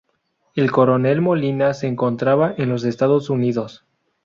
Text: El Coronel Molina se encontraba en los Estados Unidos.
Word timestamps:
El 0.55 0.71
Coronel 0.71 1.21
Molina 1.21 1.75
se 1.75 1.85
encontraba 1.85 2.55
en 2.57 2.69
los 2.69 2.85
Estados 2.85 3.29
Unidos. 3.29 3.85